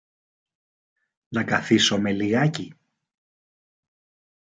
[1.27, 2.73] Να καθίσομε λιγάκι.